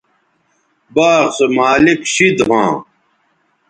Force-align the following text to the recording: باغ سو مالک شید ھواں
باغ 0.95 1.23
سو 1.37 1.45
مالک 1.57 2.01
شید 2.13 2.37
ھواں 2.45 2.71